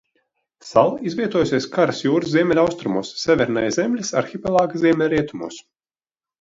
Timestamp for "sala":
0.69-1.03